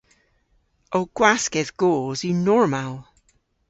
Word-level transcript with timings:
Ow 0.97 1.05
gwaskedh 1.15 1.73
goos 1.79 2.19
yw 2.27 2.35
normal. 2.47 2.93